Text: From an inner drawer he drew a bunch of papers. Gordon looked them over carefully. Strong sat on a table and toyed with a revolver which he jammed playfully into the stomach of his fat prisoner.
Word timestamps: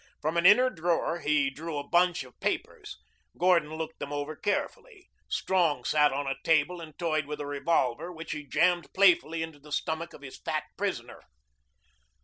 From 0.19 0.35
an 0.35 0.47
inner 0.47 0.71
drawer 0.71 1.19
he 1.19 1.51
drew 1.51 1.77
a 1.77 1.87
bunch 1.87 2.23
of 2.23 2.39
papers. 2.39 2.97
Gordon 3.37 3.75
looked 3.75 3.99
them 3.99 4.11
over 4.11 4.35
carefully. 4.35 5.11
Strong 5.29 5.85
sat 5.85 6.11
on 6.11 6.25
a 6.25 6.37
table 6.43 6.81
and 6.81 6.97
toyed 6.97 7.27
with 7.27 7.39
a 7.39 7.45
revolver 7.45 8.11
which 8.11 8.31
he 8.31 8.43
jammed 8.43 8.91
playfully 8.95 9.43
into 9.43 9.59
the 9.59 9.71
stomach 9.71 10.13
of 10.13 10.23
his 10.23 10.39
fat 10.39 10.63
prisoner. 10.75 11.21